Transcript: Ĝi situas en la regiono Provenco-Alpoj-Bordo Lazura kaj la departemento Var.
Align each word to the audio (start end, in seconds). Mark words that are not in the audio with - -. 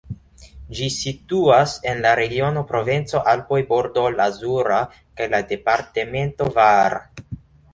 Ĝi 0.77 0.85
situas 0.93 1.75
en 1.91 2.01
la 2.05 2.13
regiono 2.19 2.63
Provenco-Alpoj-Bordo 2.71 4.07
Lazura 4.15 4.81
kaj 5.21 5.29
la 5.35 5.43
departemento 5.53 6.49
Var. 6.57 6.99